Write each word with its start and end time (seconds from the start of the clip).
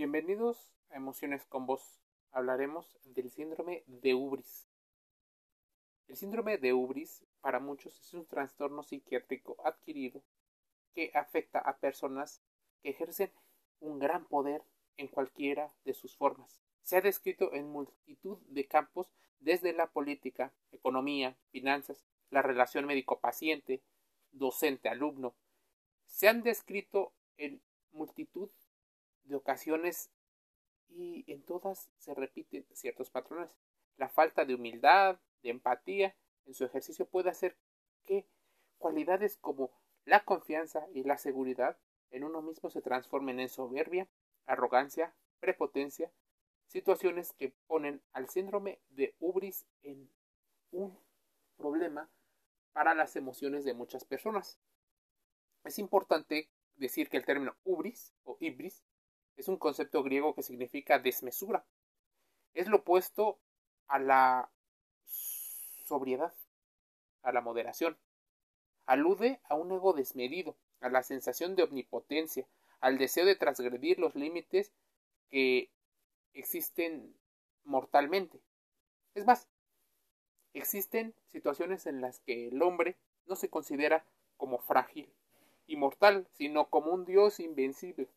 Bienvenidos 0.00 0.72
a 0.88 0.96
Emociones 0.96 1.44
con 1.44 1.66
Vos. 1.66 2.00
Hablaremos 2.32 2.98
del 3.04 3.30
síndrome 3.30 3.84
de 3.86 4.14
Ubris. 4.14 4.66
El 6.08 6.16
síndrome 6.16 6.56
de 6.56 6.72
Ubris 6.72 7.22
para 7.42 7.60
muchos 7.60 8.00
es 8.00 8.14
un 8.14 8.24
trastorno 8.24 8.82
psiquiátrico 8.82 9.58
adquirido 9.62 10.22
que 10.94 11.12
afecta 11.12 11.58
a 11.58 11.76
personas 11.76 12.40
que 12.80 12.88
ejercen 12.88 13.30
un 13.80 13.98
gran 13.98 14.24
poder 14.24 14.62
en 14.96 15.06
cualquiera 15.06 15.70
de 15.84 15.92
sus 15.92 16.16
formas. 16.16 16.62
Se 16.80 16.96
ha 16.96 17.02
descrito 17.02 17.52
en 17.52 17.68
multitud 17.70 18.38
de 18.46 18.66
campos 18.66 19.12
desde 19.38 19.74
la 19.74 19.88
política, 19.88 20.54
economía, 20.72 21.36
finanzas, 21.50 22.06
la 22.30 22.40
relación 22.40 22.86
médico-paciente, 22.86 23.82
docente-alumno. 24.32 25.34
Se 26.06 26.26
han 26.26 26.42
descrito 26.42 27.12
en 27.36 27.60
multitud 27.92 28.48
de 29.30 29.36
ocasiones 29.36 30.10
y 30.88 31.24
en 31.32 31.42
todas 31.42 31.90
se 31.98 32.14
repiten 32.14 32.66
ciertos 32.72 33.10
patrones. 33.10 33.56
La 33.96 34.08
falta 34.08 34.44
de 34.44 34.54
humildad, 34.54 35.20
de 35.42 35.50
empatía 35.50 36.16
en 36.46 36.54
su 36.54 36.64
ejercicio 36.64 37.06
puede 37.06 37.30
hacer 37.30 37.56
que 38.04 38.26
cualidades 38.78 39.38
como 39.38 39.70
la 40.04 40.24
confianza 40.24 40.86
y 40.92 41.04
la 41.04 41.16
seguridad 41.16 41.78
en 42.10 42.24
uno 42.24 42.42
mismo 42.42 42.70
se 42.70 42.82
transformen 42.82 43.38
en 43.38 43.48
soberbia, 43.48 44.08
arrogancia, 44.46 45.14
prepotencia, 45.38 46.12
situaciones 46.66 47.32
que 47.34 47.54
ponen 47.66 48.02
al 48.12 48.28
síndrome 48.28 48.80
de 48.88 49.14
Ubris 49.20 49.66
en 49.82 50.10
un 50.72 50.98
problema 51.56 52.10
para 52.72 52.94
las 52.94 53.14
emociones 53.16 53.64
de 53.64 53.74
muchas 53.74 54.04
personas. 54.04 54.58
Es 55.64 55.78
importante 55.78 56.50
decir 56.76 57.08
que 57.08 57.16
el 57.16 57.24
término 57.24 57.54
ubris 57.64 58.14
o 58.24 58.36
ibris 58.40 58.82
un 59.50 59.58
concepto 59.58 60.02
griego 60.02 60.34
que 60.34 60.42
significa 60.42 60.98
desmesura. 60.98 61.64
Es 62.54 62.68
lo 62.68 62.78
opuesto 62.78 63.38
a 63.86 63.98
la 63.98 64.50
sobriedad, 65.84 66.32
a 67.22 67.32
la 67.32 67.40
moderación. 67.40 67.98
Alude 68.86 69.40
a 69.44 69.54
un 69.54 69.72
ego 69.72 69.92
desmedido, 69.92 70.56
a 70.80 70.88
la 70.88 71.02
sensación 71.02 71.56
de 71.56 71.64
omnipotencia, 71.64 72.46
al 72.80 72.98
deseo 72.98 73.24
de 73.26 73.36
transgredir 73.36 73.98
los 73.98 74.14
límites 74.14 74.72
que 75.28 75.70
existen 76.32 77.14
mortalmente. 77.64 78.40
Es 79.14 79.26
más, 79.26 79.48
existen 80.54 81.14
situaciones 81.28 81.86
en 81.86 82.00
las 82.00 82.20
que 82.20 82.48
el 82.48 82.62
hombre 82.62 82.96
no 83.26 83.36
se 83.36 83.50
considera 83.50 84.04
como 84.36 84.58
frágil 84.58 85.12
y 85.66 85.76
mortal, 85.76 86.26
sino 86.32 86.68
como 86.68 86.92
un 86.92 87.04
dios 87.04 87.38
invencible. 87.40 88.08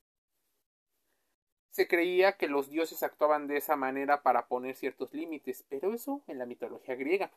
Se 1.73 1.88
creía 1.88 2.38
que 2.38 2.47
los 2.47 2.69
dioses 2.69 3.02
actuaban 3.02 3.47
de 3.47 3.57
esa 3.57 3.75
manera 3.75 4.21
para 4.21 4.47
poner 4.47 4.75
ciertos 4.75 5.11
límites, 5.11 5.66
pero 5.69 5.91
eso 5.91 6.21
en 6.27 6.38
la 6.38 6.45
mitología 6.45 6.93
griega. 6.93 7.31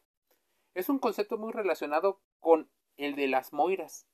Es 0.74 0.90
un 0.90 0.98
concepto 0.98 1.38
muy 1.38 1.54
relacionado 1.54 2.20
con 2.38 2.68
el 2.98 3.16
de 3.16 3.28
las 3.28 3.54
Moiras, 3.54 4.06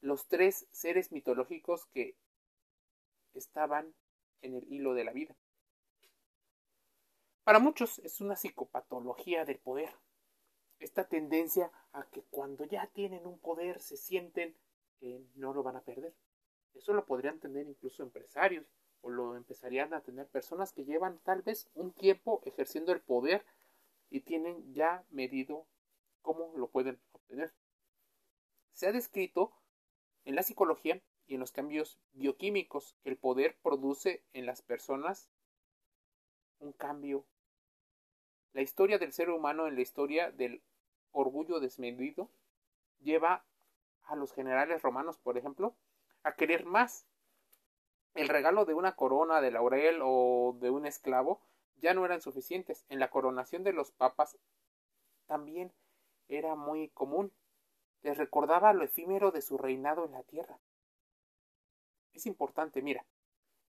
los 0.00 0.26
tres 0.26 0.66
seres 0.72 1.12
mitológicos 1.12 1.86
que 1.86 2.16
estaban 3.32 3.94
en 4.42 4.56
el 4.56 4.72
hilo 4.72 4.92
de 4.92 5.04
la 5.04 5.12
vida. 5.12 5.36
Para 7.44 7.60
muchos 7.60 8.00
es 8.00 8.20
una 8.20 8.34
psicopatología 8.34 9.44
del 9.44 9.60
poder. 9.60 9.94
Esta 10.80 11.06
tendencia 11.06 11.70
a 11.92 12.02
que 12.06 12.22
cuando 12.22 12.64
ya 12.64 12.88
tienen 12.88 13.24
un 13.24 13.38
poder 13.38 13.80
se 13.80 13.96
sienten 13.96 14.56
que 14.98 15.22
no 15.36 15.54
lo 15.54 15.62
van 15.62 15.76
a 15.76 15.84
perder. 15.84 16.12
Eso 16.74 16.92
lo 16.92 17.06
podrían 17.06 17.38
tener 17.38 17.68
incluso 17.68 18.02
empresarios, 18.02 18.66
o 19.04 19.10
lo 19.10 19.36
empezarían 19.36 19.92
a 19.92 20.00
tener 20.00 20.26
personas 20.26 20.72
que 20.72 20.86
llevan 20.86 21.18
tal 21.24 21.42
vez 21.42 21.68
un 21.74 21.92
tiempo 21.92 22.40
ejerciendo 22.46 22.90
el 22.90 23.02
poder 23.02 23.44
y 24.08 24.20
tienen 24.20 24.72
ya 24.72 25.04
medido 25.10 25.66
cómo 26.22 26.52
lo 26.56 26.68
pueden 26.68 26.98
obtener. 27.12 27.52
Se 28.72 28.86
ha 28.86 28.92
descrito 28.92 29.52
en 30.24 30.34
la 30.36 30.42
psicología 30.42 31.02
y 31.26 31.34
en 31.34 31.40
los 31.40 31.52
cambios 31.52 31.98
bioquímicos 32.14 32.96
que 33.02 33.10
el 33.10 33.18
poder 33.18 33.58
produce 33.62 34.24
en 34.32 34.46
las 34.46 34.62
personas 34.62 35.28
un 36.58 36.72
cambio. 36.72 37.26
La 38.54 38.62
historia 38.62 38.98
del 38.98 39.12
ser 39.12 39.28
humano 39.28 39.66
en 39.66 39.74
la 39.74 39.82
historia 39.82 40.30
del 40.30 40.62
orgullo 41.12 41.60
desmedido 41.60 42.30
lleva 43.00 43.44
a 44.04 44.16
los 44.16 44.32
generales 44.32 44.80
romanos, 44.80 45.18
por 45.18 45.36
ejemplo, 45.36 45.76
a 46.22 46.34
querer 46.36 46.64
más 46.64 47.06
el 48.14 48.28
regalo 48.28 48.64
de 48.64 48.74
una 48.74 48.94
corona 48.94 49.40
de 49.40 49.50
laurel 49.50 50.00
o 50.02 50.56
de 50.60 50.70
un 50.70 50.86
esclavo 50.86 51.40
ya 51.76 51.94
no 51.94 52.04
eran 52.04 52.20
suficientes. 52.20 52.84
En 52.88 53.00
la 53.00 53.10
coronación 53.10 53.64
de 53.64 53.72
los 53.72 53.90
papas 53.90 54.38
también 55.26 55.72
era 56.28 56.54
muy 56.54 56.88
común. 56.88 57.32
Les 58.02 58.16
recordaba 58.16 58.72
lo 58.72 58.84
efímero 58.84 59.30
de 59.30 59.42
su 59.42 59.58
reinado 59.58 60.04
en 60.04 60.12
la 60.12 60.22
tierra. 60.22 60.58
Es 62.12 62.26
importante, 62.26 62.82
mira. 62.82 63.04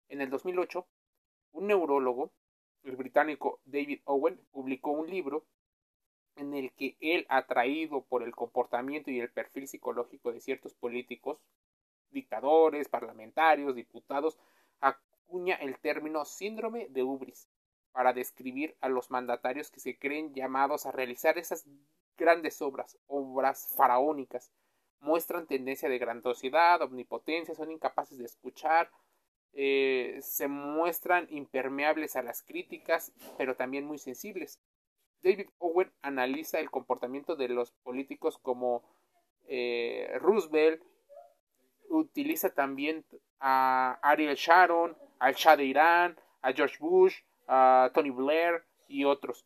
En 0.10 0.22
el 0.22 0.30
2008, 0.30 0.88
un 1.54 1.68
neurólogo, 1.68 2.32
el 2.84 2.96
británico 2.96 3.60
David 3.66 4.02
Owen, 4.06 4.42
publicó 4.52 4.92
un 4.92 5.10
libro 5.10 5.46
en 6.36 6.54
el 6.54 6.72
que 6.74 6.98
él, 7.00 7.26
atraído 7.30 8.04
por 8.04 8.24
el 8.24 8.36
comportamiento 8.36 9.12
y 9.12 9.20
el 9.20 9.32
perfil 9.32 9.68
psicológico 9.68 10.32
de 10.32 10.42
ciertos 10.42 10.74
políticos, 10.74 11.40
dictadores, 12.12 12.90
parlamentarios, 12.90 13.76
diputados, 13.76 14.38
acuña 14.80 15.56
el 15.56 15.80
término 15.80 16.26
síndrome 16.26 16.88
de 16.90 17.04
Ubris 17.04 17.48
para 17.92 18.14
describir 18.14 18.76
a 18.82 18.90
los 18.90 19.12
mandatarios 19.12 19.70
que 19.70 19.80
se 19.80 19.98
creen 19.98 20.34
llamados 20.34 20.86
a 20.86 20.92
realizar 20.92 21.38
esas 21.38 21.66
grandes 22.18 22.62
obras, 22.62 22.98
obras 23.08 23.74
faraónicas. 23.76 24.52
Muestran 25.00 25.48
tendencia 25.48 25.90
de 25.90 25.98
grandiosidad, 25.98 26.82
omnipotencia, 26.82 27.56
son 27.56 27.72
incapaces 27.72 28.18
de 28.18 28.26
escuchar, 28.26 28.92
eh, 29.54 30.20
se 30.22 30.48
muestran 30.48 31.28
impermeables 31.30 32.16
a 32.16 32.22
las 32.22 32.44
críticas, 32.44 33.12
pero 33.38 33.56
también 33.56 33.86
muy 33.86 33.98
sensibles. 33.98 34.60
David 35.24 35.50
Owen 35.60 35.92
analiza 36.02 36.60
el 36.60 36.72
comportamiento 36.72 37.36
de 37.36 37.50
los 37.50 37.72
políticos 37.72 38.38
como 38.38 38.84
eh, 39.48 40.18
Roosevelt, 40.20 40.82
utiliza 41.92 42.50
también 42.50 43.06
a 43.40 44.00
Ariel 44.02 44.36
Sharon, 44.36 44.98
al 45.20 45.36
Shah 45.36 45.58
de 45.58 45.66
Irán, 45.66 46.18
a 46.42 46.54
George 46.54 46.78
Bush, 46.80 47.16
a 47.48 47.92
Tony 47.94 48.10
Blair 48.10 48.64
y 48.88 49.04
otros. 49.04 49.46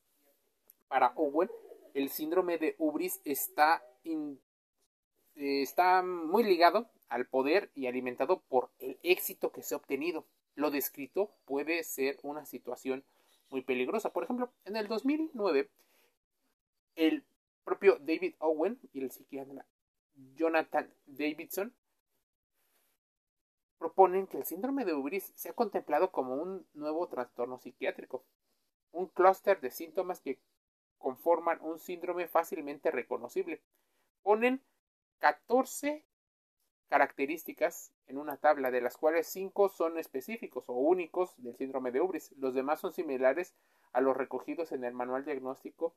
Para 0.87 1.13
Owen, 1.15 1.49
el 1.93 2.09
síndrome 2.09 2.57
de 2.57 2.75
Ubris 2.77 3.21
está, 3.25 3.83
está 5.35 6.03
muy 6.03 6.43
ligado 6.43 6.89
al 7.09 7.25
poder 7.25 7.71
y 7.73 7.87
alimentado 7.87 8.41
por 8.41 8.69
el 8.79 8.99
éxito 9.03 9.51
que 9.51 9.63
se 9.63 9.73
ha 9.73 9.77
obtenido. 9.77 10.25
Lo 10.55 10.71
descrito 10.71 11.31
puede 11.45 11.83
ser 11.83 12.17
una 12.23 12.45
situación 12.45 13.03
muy 13.49 13.61
peligrosa. 13.61 14.11
Por 14.13 14.23
ejemplo, 14.23 14.51
en 14.65 14.75
el 14.75 14.87
2009, 14.87 15.69
el 16.95 17.23
propio 17.63 17.97
David 17.99 18.35
Owen 18.39 18.79
y 18.93 19.01
el 19.01 19.11
psiquiatra 19.11 19.65
Jonathan 20.35 20.93
Davidson 21.07 21.73
proponen 23.77 24.27
que 24.27 24.37
el 24.37 24.45
síndrome 24.45 24.85
de 24.85 24.93
Ubris 24.93 25.31
sea 25.35 25.53
contemplado 25.53 26.11
como 26.11 26.35
un 26.35 26.65
nuevo 26.73 27.07
trastorno 27.07 27.57
psiquiátrico, 27.57 28.23
un 28.91 29.07
clúster 29.07 29.59
de 29.61 29.71
síntomas 29.71 30.21
que 30.21 30.39
conforman 30.97 31.59
un 31.61 31.79
síndrome 31.79 32.27
fácilmente 32.27 32.91
reconocible. 32.91 33.61
Ponen 34.23 34.63
14 35.19 36.05
características 36.87 37.91
en 38.07 38.17
una 38.17 38.37
tabla, 38.37 38.71
de 38.71 38.81
las 38.81 38.97
cuales 38.97 39.27
5 39.27 39.69
son 39.69 39.97
específicos 39.97 40.65
o 40.67 40.73
únicos 40.73 41.33
del 41.37 41.55
síndrome 41.57 41.91
de 41.91 42.01
Ubris. 42.01 42.31
Los 42.37 42.53
demás 42.53 42.79
son 42.79 42.93
similares 42.93 43.55
a 43.91 44.01
los 44.01 44.15
recogidos 44.15 44.71
en 44.71 44.83
el 44.83 44.93
manual 44.93 45.25
diagnóstico 45.25 45.95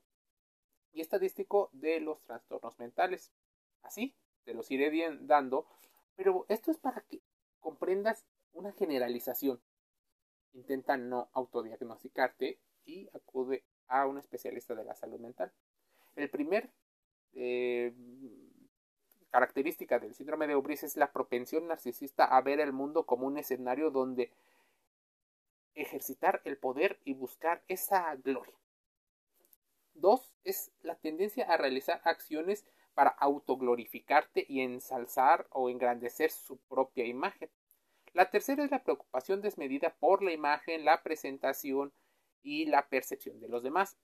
y 0.93 1.01
estadístico 1.01 1.71
de 1.73 2.01
los 2.01 2.23
trastornos 2.23 2.79
mentales. 2.79 3.33
Así, 3.83 4.15
te 4.45 4.55
los 4.55 4.71
iré 4.71 4.91
dando, 5.21 5.67
pero 6.17 6.47
esto 6.49 6.71
es 6.71 6.79
para 6.79 7.03
que 7.03 7.21
comprendas 7.61 8.25
una 8.53 8.73
generalización. 8.73 9.61
Intenta 10.53 10.97
no 10.97 11.29
autodiagnosticarte 11.33 12.59
y 12.85 13.09
acude 13.15 13.65
a 13.87 14.07
un 14.07 14.19
especialista 14.19 14.75
de 14.75 14.85
la 14.85 14.95
salud 14.95 15.21
mental. 15.21 15.53
El 16.17 16.31
primer 16.31 16.71
eh, 17.35 17.95
característica 19.31 19.99
del 19.99 20.15
síndrome 20.15 20.47
de 20.47 20.57
Ubris 20.57 20.83
es 20.83 20.97
la 20.97 21.13
propensión 21.13 21.69
narcisista 21.69 22.25
a 22.25 22.41
ver 22.41 22.61
el 22.61 22.73
mundo 22.73 23.07
como 23.07 23.27
un 23.27 23.39
escenario 23.39 23.91
donde 23.91 24.33
ejercitar 25.75 26.41
el 26.45 26.59
poder 26.59 26.99
y 27.05 27.15
buscar 27.15 27.63
esa 27.69 28.15
gloria. 28.17 28.55
Dos 29.95 30.35
es 30.45 30.71
la 30.83 30.97
tendencia 30.97 31.45
a 31.45 31.57
realizar 31.57 32.01
acciones 32.05 32.65
para 32.99 33.11
autoglorificarte 33.11 34.45
y 34.49 34.61
ensalzar 34.61 35.47
o 35.51 35.71
engrandecer 35.71 36.33
su 36.33 36.57
propia 36.57 37.07
imagen. 37.07 37.49
La 38.13 38.29
tercera 38.29 38.65
es 38.65 38.73
la 38.73 38.83
preocupación 38.83 39.41
desmedida 39.41 39.95
por 40.01 40.21
la 40.21 40.33
imagen, 40.33 40.85
la 40.85 41.01
presentación 41.05 41.93
y 42.43 42.67
la 42.67 42.89
percepción 42.89 43.39
de 43.39 43.49
los 43.49 43.63
demás. 43.63 43.97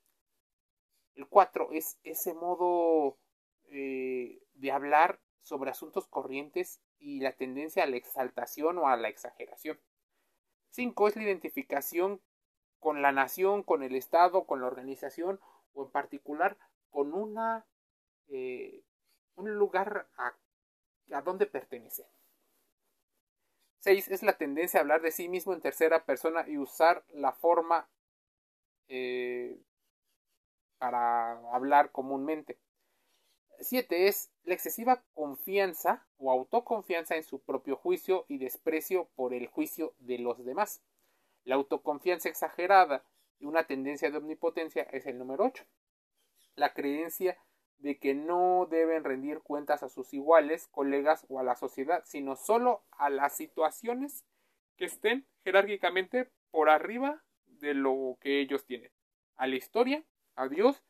El 1.16 1.26
cuatro 1.26 1.72
es 1.72 1.98
ese 2.04 2.34
modo 2.34 3.18
eh, 3.64 4.40
de 4.54 4.70
hablar 4.70 5.18
sobre 5.42 5.72
asuntos 5.72 6.06
corrientes 6.06 6.80
y 7.00 7.18
la 7.18 7.32
tendencia 7.32 7.82
a 7.82 7.86
la 7.86 7.96
exaltación 7.96 8.78
o 8.78 8.86
a 8.86 8.96
la 8.96 9.08
exageración. 9.08 9.80
Cinco 10.70 11.08
es 11.08 11.16
la 11.16 11.24
identificación 11.24 12.20
con 12.78 13.02
la 13.02 13.10
nación, 13.10 13.64
con 13.64 13.82
el 13.82 13.96
Estado, 13.96 14.46
con 14.46 14.60
la 14.60 14.68
organización 14.68 15.40
o 15.72 15.86
en 15.86 15.90
particular 15.90 16.56
con 16.90 17.12
una 17.12 17.66
eh, 18.28 18.82
un 19.36 19.54
lugar 19.54 20.08
a, 20.16 20.34
a 21.12 21.22
donde 21.22 21.46
pertenecer. 21.46 22.06
6 23.80 24.08
es 24.08 24.22
la 24.22 24.38
tendencia 24.38 24.80
a 24.80 24.82
hablar 24.82 25.02
de 25.02 25.12
sí 25.12 25.28
mismo 25.28 25.52
en 25.52 25.60
tercera 25.60 26.04
persona 26.06 26.48
y 26.48 26.56
usar 26.56 27.04
la 27.12 27.32
forma 27.32 27.86
eh, 28.88 29.58
para 30.78 31.32
hablar 31.54 31.92
comúnmente. 31.92 32.58
7 33.60 34.08
es 34.08 34.30
la 34.44 34.54
excesiva 34.54 35.04
confianza 35.14 36.06
o 36.18 36.30
autoconfianza 36.30 37.16
en 37.16 37.22
su 37.22 37.40
propio 37.40 37.76
juicio 37.76 38.24
y 38.28 38.38
desprecio 38.38 39.08
por 39.16 39.34
el 39.34 39.46
juicio 39.48 39.94
de 39.98 40.18
los 40.18 40.44
demás. 40.44 40.82
La 41.44 41.56
autoconfianza 41.56 42.28
exagerada 42.28 43.04
y 43.38 43.44
una 43.44 43.66
tendencia 43.66 44.10
de 44.10 44.16
omnipotencia 44.16 44.84
es 44.84 45.06
el 45.06 45.18
número 45.18 45.44
8. 45.44 45.64
La 46.56 46.72
creencia 46.72 47.36
de 47.84 47.98
que 47.98 48.14
no 48.14 48.66
deben 48.70 49.04
rendir 49.04 49.40
cuentas 49.40 49.82
a 49.82 49.90
sus 49.90 50.14
iguales, 50.14 50.68
colegas 50.68 51.26
o 51.28 51.38
a 51.38 51.42
la 51.42 51.54
sociedad, 51.54 52.02
sino 52.06 52.34
solo 52.34 52.82
a 52.92 53.10
las 53.10 53.36
situaciones 53.36 54.24
que 54.78 54.86
estén 54.86 55.26
jerárquicamente 55.44 56.30
por 56.50 56.70
arriba 56.70 57.22
de 57.44 57.74
lo 57.74 58.16
que 58.22 58.40
ellos 58.40 58.64
tienen, 58.64 58.90
a 59.36 59.46
la 59.46 59.56
historia, 59.56 60.02
a 60.34 60.48
Dios 60.48 60.82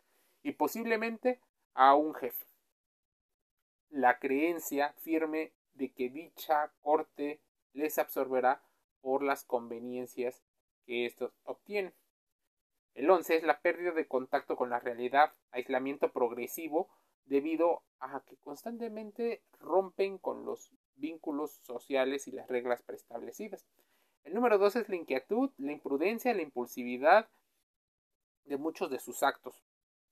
y 0.45 0.53
posiblemente 0.53 1.41
a 1.73 1.97
un 1.97 2.15
jefe. 2.15 2.47
La 3.91 4.21
creencia 4.21 4.93
firme 5.01 5.53
de 5.73 5.91
que 5.91 6.11
dicha 6.11 6.71
corte 6.81 7.41
les 7.73 7.99
absorberá 7.99 8.63
por 9.01 9.25
las 9.25 9.43
conveniencias 9.43 10.45
que 10.87 11.07
estos 11.07 11.33
obtienen. 11.43 11.93
El 12.95 13.11
11 13.11 13.37
es 13.37 13.43
la 13.43 13.61
pérdida 13.61 13.91
de 13.91 14.07
contacto 14.07 14.57
con 14.57 14.71
la 14.71 14.79
realidad, 14.79 15.35
aislamiento 15.51 16.13
progresivo 16.13 16.89
debido 17.27 17.83
a 17.99 18.21
que 18.21 18.37
constantemente 18.37 19.43
rompen 19.59 20.19
con 20.19 20.45
los 20.45 20.71
vínculos 20.95 21.51
sociales 21.63 22.29
y 22.29 22.33
las 22.33 22.49
reglas 22.49 22.83
preestablecidas. 22.83 23.67
El 24.23 24.35
número 24.35 24.59
2 24.59 24.77
es 24.77 24.89
la 24.89 24.97
inquietud, 24.97 25.51
la 25.59 25.73
imprudencia, 25.73 26.35
la 26.35 26.43
impulsividad 26.43 27.29
de 28.45 28.59
muchos 28.59 28.91
de 28.91 29.01
sus 29.01 29.25
actos, 29.25 29.65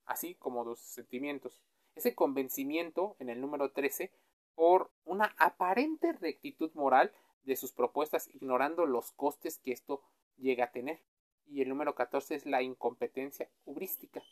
así 0.04 0.34
como 0.34 0.64
de 0.64 0.74
sus 0.74 0.88
sentimientos. 0.88 1.62
Ese 1.94 2.16
convencimiento 2.16 3.14
en 3.20 3.28
el 3.28 3.40
número 3.40 3.70
13 3.70 4.10
por 4.56 4.90
una 5.04 5.34
aparente 5.38 6.12
rectitud 6.14 6.72
moral 6.74 7.12
de 7.44 7.54
sus 7.56 7.72
propuestas, 7.72 8.28
ignorando 8.34 8.86
los 8.86 9.12
costes 9.12 9.58
que 9.58 9.72
esto 9.72 10.02
llega 10.36 10.64
a 10.64 10.72
tener 10.72 11.00
y 11.46 11.62
el 11.62 11.68
número 11.68 11.94
14 11.94 12.34
es 12.34 12.46
la 12.46 12.62
incompetencia 12.62 13.48
hubrística. 13.64 14.22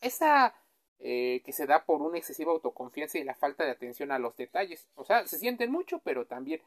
Esa 0.00 0.54
eh, 1.00 1.42
que 1.44 1.52
se 1.52 1.66
da 1.66 1.84
por 1.84 2.00
una 2.02 2.18
excesiva 2.18 2.52
autoconfianza 2.52 3.18
y 3.18 3.24
la 3.24 3.34
falta 3.34 3.64
de 3.64 3.72
atención 3.72 4.10
a 4.10 4.18
los 4.18 4.36
detalles. 4.36 4.88
O 4.94 5.04
sea, 5.04 5.26
se 5.26 5.38
sienten 5.38 5.70
mucho, 5.70 5.98
pero 5.98 6.26
también 6.26 6.62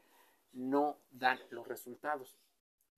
no 0.52 0.98
dan 1.10 1.38
los 1.50 1.66
resultados. 1.66 2.38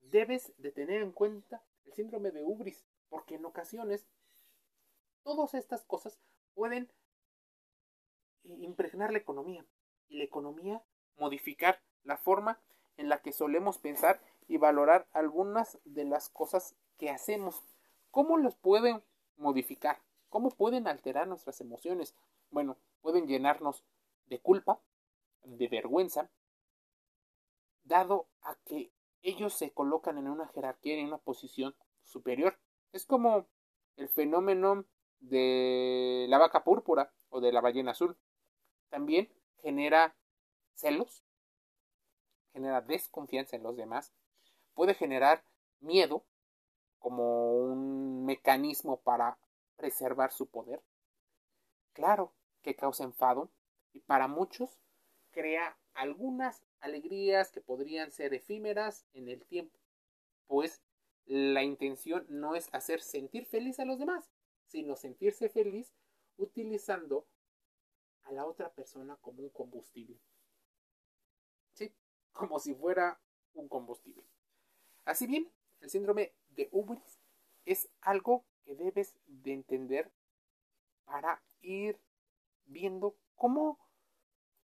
Debes 0.00 0.52
de 0.58 0.72
tener 0.72 1.02
en 1.02 1.12
cuenta 1.12 1.62
el 1.86 1.94
síndrome 1.94 2.30
de 2.30 2.42
Ubris, 2.42 2.84
porque 3.08 3.36
en 3.36 3.44
ocasiones 3.44 4.06
todas 5.22 5.54
estas 5.54 5.84
cosas 5.84 6.20
pueden 6.54 6.90
impregnar 8.44 9.12
la 9.12 9.18
economía 9.18 9.64
y 10.08 10.18
la 10.18 10.24
economía 10.24 10.82
modificar 11.16 11.80
la 12.02 12.16
forma 12.16 12.60
en 12.96 13.08
la 13.08 13.22
que 13.22 13.32
solemos 13.32 13.78
pensar 13.78 14.20
y 14.50 14.58
valorar 14.58 15.06
algunas 15.12 15.78
de 15.84 16.04
las 16.04 16.28
cosas 16.28 16.74
que 16.98 17.08
hacemos. 17.08 17.62
¿Cómo 18.10 18.36
los 18.36 18.56
pueden 18.56 19.00
modificar? 19.36 20.02
¿Cómo 20.28 20.50
pueden 20.50 20.88
alterar 20.88 21.28
nuestras 21.28 21.60
emociones? 21.60 22.16
Bueno, 22.50 22.76
pueden 23.00 23.28
llenarnos 23.28 23.84
de 24.26 24.40
culpa, 24.40 24.80
de 25.44 25.68
vergüenza, 25.68 26.30
dado 27.84 28.26
a 28.42 28.56
que 28.64 28.90
ellos 29.22 29.54
se 29.54 29.70
colocan 29.70 30.18
en 30.18 30.26
una 30.26 30.48
jerarquía, 30.48 30.98
en 30.98 31.06
una 31.06 31.18
posición 31.18 31.76
superior. 32.02 32.58
Es 32.92 33.06
como 33.06 33.46
el 33.96 34.08
fenómeno 34.08 34.84
de 35.20 36.26
la 36.28 36.38
vaca 36.38 36.64
púrpura 36.64 37.12
o 37.28 37.40
de 37.40 37.52
la 37.52 37.60
ballena 37.60 37.92
azul. 37.92 38.16
También 38.88 39.32
genera 39.62 40.16
celos, 40.74 41.22
genera 42.52 42.80
desconfianza 42.80 43.54
en 43.54 43.62
los 43.62 43.76
demás, 43.76 44.12
puede 44.74 44.94
generar 44.94 45.44
miedo 45.80 46.24
como 46.98 47.54
un 47.54 48.24
mecanismo 48.24 49.00
para 49.00 49.38
preservar 49.76 50.32
su 50.32 50.46
poder. 50.46 50.82
Claro 51.92 52.32
que 52.62 52.76
causa 52.76 53.04
enfado 53.04 53.50
y 53.92 54.00
para 54.00 54.28
muchos 54.28 54.78
crea 55.30 55.78
algunas 55.94 56.62
alegrías 56.80 57.50
que 57.50 57.60
podrían 57.60 58.10
ser 58.10 58.34
efímeras 58.34 59.06
en 59.12 59.28
el 59.28 59.44
tiempo, 59.44 59.78
pues 60.46 60.82
la 61.26 61.62
intención 61.62 62.26
no 62.28 62.54
es 62.54 62.68
hacer 62.72 63.00
sentir 63.00 63.46
feliz 63.46 63.78
a 63.80 63.84
los 63.84 63.98
demás, 63.98 64.30
sino 64.66 64.96
sentirse 64.96 65.48
feliz 65.48 65.94
utilizando 66.36 67.26
a 68.22 68.32
la 68.32 68.46
otra 68.46 68.72
persona 68.72 69.16
como 69.20 69.42
un 69.42 69.50
combustible. 69.50 70.18
Sí, 71.72 71.94
como 72.32 72.58
si 72.58 72.74
fuera 72.74 73.20
un 73.54 73.68
combustible. 73.68 74.24
Así 75.04 75.26
bien, 75.26 75.50
el 75.80 75.90
síndrome 75.90 76.32
de 76.50 76.68
Ubris 76.72 77.20
es 77.64 77.88
algo 78.00 78.44
que 78.64 78.74
debes 78.74 79.14
de 79.26 79.52
entender 79.52 80.12
para 81.04 81.42
ir 81.62 82.00
viendo 82.66 83.16
cómo 83.34 83.78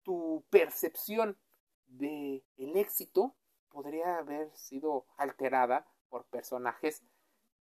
tu 0.03 0.43
percepción 0.49 1.37
de 1.85 2.43
el 2.57 2.75
éxito 2.75 3.35
podría 3.69 4.17
haber 4.17 4.55
sido 4.55 5.05
alterada 5.17 5.87
por 6.09 6.25
personajes 6.25 7.03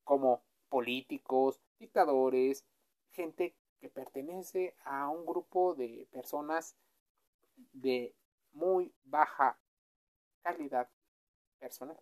como 0.03 0.43
políticos, 0.69 1.59
dictadores, 1.79 2.65
gente 3.11 3.55
que 3.79 3.89
pertenece 3.89 4.75
a 4.83 5.09
un 5.09 5.25
grupo 5.25 5.73
de 5.75 6.07
personas 6.11 6.75
de 7.73 8.15
muy 8.51 8.93
baja 9.03 9.59
calidad 10.43 10.89
personal 11.59 11.97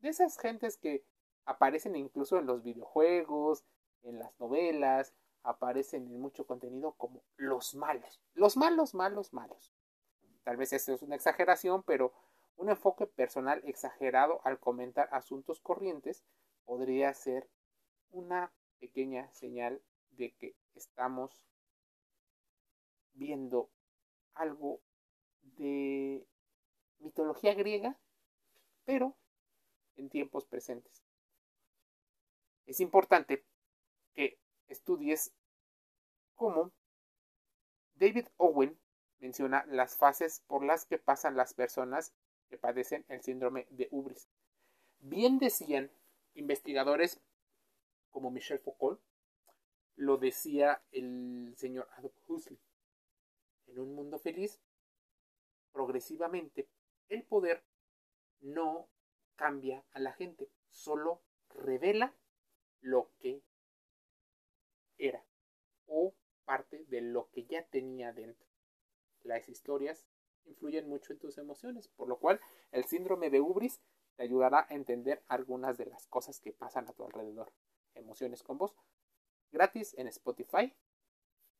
de 0.00 0.08
esas 0.08 0.38
gentes 0.38 0.76
que 0.76 1.04
aparecen 1.44 1.96
incluso 1.96 2.38
en 2.38 2.46
los 2.46 2.62
videojuegos, 2.62 3.64
en 4.02 4.18
las 4.18 4.38
novelas, 4.38 5.14
aparecen 5.42 6.06
en 6.06 6.20
mucho 6.20 6.46
contenido 6.46 6.92
como 6.92 7.22
los 7.36 7.74
malos, 7.74 8.20
los 8.34 8.56
malos, 8.56 8.94
malos, 8.94 9.32
malos. 9.32 9.72
Tal 10.42 10.56
vez 10.56 10.72
esto 10.72 10.92
es 10.92 11.02
una 11.02 11.16
exageración, 11.16 11.82
pero 11.82 12.12
un 12.56 12.68
enfoque 12.70 13.06
personal 13.06 13.60
exagerado 13.64 14.40
al 14.44 14.58
comentar 14.58 15.08
asuntos 15.12 15.60
corrientes 15.60 16.24
podría 16.64 17.12
ser 17.14 17.48
una 18.10 18.52
pequeña 18.78 19.32
señal 19.32 19.80
de 20.10 20.32
que 20.34 20.56
estamos 20.74 21.42
viendo 23.14 23.70
algo 24.34 24.80
de 25.42 26.26
mitología 26.98 27.54
griega, 27.54 27.96
pero 28.84 29.16
en 29.96 30.08
tiempos 30.08 30.44
presentes. 30.44 31.02
Es 32.66 32.80
importante 32.80 33.44
que 34.14 34.38
estudies 34.68 35.32
cómo 36.34 36.72
David 37.94 38.26
Owen 38.36 38.78
menciona 39.18 39.64
las 39.66 39.96
fases 39.96 40.40
por 40.46 40.64
las 40.64 40.84
que 40.84 40.98
pasan 40.98 41.36
las 41.36 41.54
personas 41.54 42.12
que 42.48 42.58
padecen 42.58 43.04
el 43.08 43.22
síndrome 43.22 43.66
de 43.70 43.88
Ubris. 43.90 44.28
Bien 44.98 45.38
decían 45.38 45.90
investigadores 46.34 47.20
como 48.10 48.30
Michel 48.30 48.58
Foucault, 48.58 49.00
lo 49.96 50.18
decía 50.18 50.82
el 50.92 51.54
señor 51.56 51.88
Adolf 51.96 52.14
Huxley. 52.26 52.58
En 53.66 53.78
un 53.80 53.94
mundo 53.94 54.18
feliz, 54.18 54.60
progresivamente, 55.72 56.68
el 57.08 57.24
poder 57.24 57.64
no 58.40 58.88
cambia 59.36 59.84
a 59.92 60.00
la 60.00 60.12
gente, 60.12 60.50
solo 60.70 61.22
revela 61.50 62.14
lo 62.80 63.10
que 63.18 63.42
era 64.98 65.24
o 65.86 66.14
parte 66.44 66.84
de 66.86 67.00
lo 67.00 67.30
que 67.30 67.44
ya 67.46 67.64
tenía 67.66 68.12
dentro. 68.12 68.46
Las 69.22 69.48
historias 69.48 70.06
influyen 70.44 70.88
mucho 70.88 71.12
en 71.12 71.18
tus 71.18 71.38
emociones, 71.38 71.88
por 71.88 72.08
lo 72.08 72.18
cual 72.18 72.40
el 72.70 72.84
síndrome 72.84 73.30
de 73.30 73.40
Ubris 73.40 73.80
te 74.16 74.22
ayudará 74.22 74.66
a 74.68 74.74
entender 74.74 75.22
algunas 75.28 75.76
de 75.76 75.86
las 75.86 76.06
cosas 76.06 76.40
que 76.40 76.52
pasan 76.52 76.88
a 76.88 76.92
tu 76.92 77.04
alrededor. 77.04 77.52
Emociones 77.94 78.42
con 78.42 78.58
vos, 78.58 78.74
gratis 79.50 79.94
en 79.98 80.06
Spotify, 80.08 80.74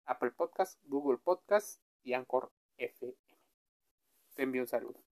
Apple 0.05 0.31
Podcast, 0.31 0.81
Google 0.85 1.19
Podcast 1.19 1.81
y 2.03 2.15
Anchor 2.15 2.53
FM. 2.77 3.17
Te 4.35 4.43
envío 4.43 4.63
un 4.63 4.69
saludo. 4.69 5.06